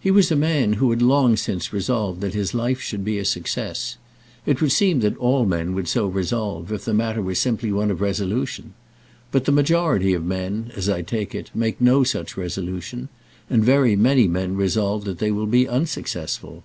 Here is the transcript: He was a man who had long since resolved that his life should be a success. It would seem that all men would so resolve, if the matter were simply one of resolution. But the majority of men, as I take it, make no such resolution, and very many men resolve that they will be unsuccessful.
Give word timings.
He 0.00 0.10
was 0.10 0.32
a 0.32 0.34
man 0.34 0.72
who 0.74 0.90
had 0.90 1.00
long 1.00 1.36
since 1.36 1.72
resolved 1.72 2.20
that 2.22 2.34
his 2.34 2.54
life 2.54 2.80
should 2.80 3.04
be 3.04 3.20
a 3.20 3.24
success. 3.24 3.98
It 4.46 4.60
would 4.60 4.72
seem 4.72 4.98
that 4.98 5.16
all 5.18 5.46
men 5.46 5.74
would 5.76 5.86
so 5.86 6.08
resolve, 6.08 6.72
if 6.72 6.84
the 6.84 6.92
matter 6.92 7.22
were 7.22 7.36
simply 7.36 7.70
one 7.70 7.92
of 7.92 8.00
resolution. 8.00 8.74
But 9.30 9.44
the 9.44 9.52
majority 9.52 10.12
of 10.12 10.24
men, 10.24 10.72
as 10.74 10.88
I 10.88 11.02
take 11.02 11.36
it, 11.36 11.52
make 11.54 11.80
no 11.80 12.02
such 12.02 12.36
resolution, 12.36 13.10
and 13.48 13.64
very 13.64 13.94
many 13.94 14.26
men 14.26 14.56
resolve 14.56 15.04
that 15.04 15.18
they 15.20 15.30
will 15.30 15.46
be 15.46 15.68
unsuccessful. 15.68 16.64